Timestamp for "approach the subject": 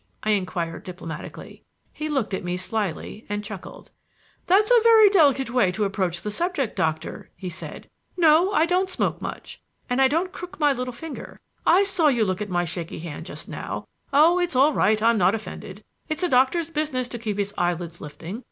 5.85-6.75